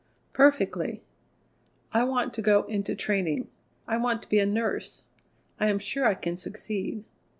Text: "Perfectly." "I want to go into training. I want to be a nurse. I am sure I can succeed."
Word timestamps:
"Perfectly." 0.33 1.03
"I 1.93 2.05
want 2.05 2.33
to 2.33 2.41
go 2.41 2.63
into 2.63 2.95
training. 2.95 3.49
I 3.87 3.97
want 3.97 4.23
to 4.23 4.29
be 4.29 4.39
a 4.39 4.47
nurse. 4.47 5.03
I 5.59 5.67
am 5.67 5.77
sure 5.77 6.07
I 6.07 6.15
can 6.15 6.35
succeed." 6.35 7.03